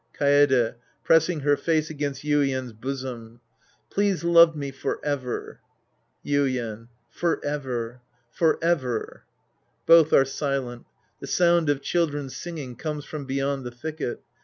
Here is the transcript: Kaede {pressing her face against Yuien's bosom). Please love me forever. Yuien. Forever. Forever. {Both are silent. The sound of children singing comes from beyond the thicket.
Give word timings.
Kaede 0.19 0.77
{pressing 1.03 1.41
her 1.41 1.55
face 1.55 1.91
against 1.91 2.23
Yuien's 2.23 2.73
bosom). 2.73 3.39
Please 3.91 4.23
love 4.23 4.55
me 4.55 4.71
forever. 4.71 5.59
Yuien. 6.25 6.87
Forever. 7.07 8.01
Forever. 8.31 9.25
{Both 9.85 10.11
are 10.11 10.25
silent. 10.25 10.87
The 11.19 11.27
sound 11.27 11.69
of 11.69 11.83
children 11.83 12.31
singing 12.31 12.75
comes 12.77 13.05
from 13.05 13.25
beyond 13.25 13.63
the 13.63 13.69
thicket. 13.69 14.23